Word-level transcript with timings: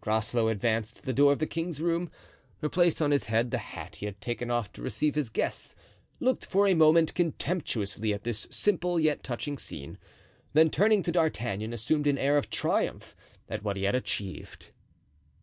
Groslow 0.00 0.48
advanced 0.48 0.96
to 0.96 1.02
the 1.04 1.12
door 1.12 1.30
of 1.30 1.40
the 1.40 1.46
king's 1.46 1.78
room, 1.78 2.10
replaced 2.62 3.02
on 3.02 3.10
his 3.10 3.24
head 3.26 3.50
the 3.50 3.58
hat 3.58 3.96
he 3.96 4.06
had 4.06 4.18
taken 4.18 4.50
off 4.50 4.72
to 4.72 4.80
receive 4.80 5.14
his 5.14 5.28
guests, 5.28 5.76
looked 6.20 6.46
for 6.46 6.66
a 6.66 6.72
moment 6.72 7.12
contemptuously 7.12 8.14
at 8.14 8.22
this 8.24 8.46
simple, 8.50 8.98
yet 8.98 9.22
touching 9.22 9.58
scene, 9.58 9.98
then 10.54 10.70
turning 10.70 11.02
to 11.02 11.12
D'Artagnan, 11.12 11.74
assumed 11.74 12.06
an 12.06 12.16
air 12.16 12.38
of 12.38 12.48
triumph 12.48 13.14
at 13.46 13.62
what 13.62 13.76
he 13.76 13.82
had 13.82 13.94
achieved. 13.94 14.70